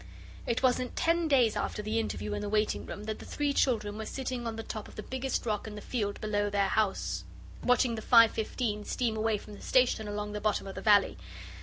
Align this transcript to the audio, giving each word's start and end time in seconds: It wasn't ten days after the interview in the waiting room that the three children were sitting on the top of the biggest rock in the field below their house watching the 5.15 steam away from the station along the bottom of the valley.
It 0.47 0.63
wasn't 0.63 0.95
ten 0.95 1.27
days 1.27 1.55
after 1.55 1.83
the 1.83 1.99
interview 1.99 2.33
in 2.33 2.41
the 2.41 2.49
waiting 2.49 2.87
room 2.87 3.03
that 3.03 3.19
the 3.19 3.23
three 3.25 3.53
children 3.53 3.99
were 3.99 4.07
sitting 4.07 4.47
on 4.47 4.55
the 4.55 4.63
top 4.63 4.87
of 4.87 4.95
the 4.95 5.03
biggest 5.03 5.45
rock 5.45 5.67
in 5.67 5.75
the 5.75 5.79
field 5.79 6.19
below 6.19 6.49
their 6.49 6.69
house 6.69 7.23
watching 7.61 7.93
the 7.93 8.01
5.15 8.01 8.87
steam 8.87 9.15
away 9.15 9.37
from 9.37 9.53
the 9.53 9.61
station 9.61 10.07
along 10.07 10.31
the 10.31 10.41
bottom 10.41 10.65
of 10.65 10.73
the 10.73 10.81
valley. 10.81 11.19